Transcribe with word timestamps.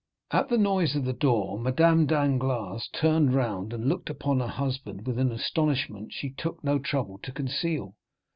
At 0.31 0.49
the 0.49 0.57
noise 0.57 0.95
of 0.95 1.05
the 1.05 1.13
door 1.13 1.59
Madame 1.59 2.07
Danglars 2.07 2.89
turned 2.91 3.35
round, 3.35 3.71
and 3.71 3.87
looked 3.87 4.09
upon 4.09 4.39
her 4.39 4.47
husband 4.47 5.05
with 5.05 5.19
an 5.19 5.31
astonishment 5.31 6.11
she 6.11 6.31
took 6.31 6.63
no 6.63 6.79
trouble 6.79 7.19
to 7.21 7.31
conceal. 7.31 7.93